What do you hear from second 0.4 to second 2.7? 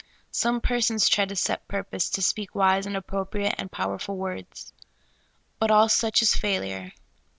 persons try of set purpose to speak